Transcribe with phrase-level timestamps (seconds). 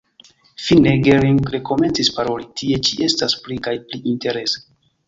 [0.67, 4.61] Fine Gering rekomencis paroli: «Tie ĉi estas pli kaj pli interese».